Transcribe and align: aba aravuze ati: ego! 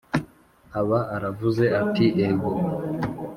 aba 0.79 0.99
aravuze 1.15 1.65
ati: 1.81 2.05
ego! 2.27 2.51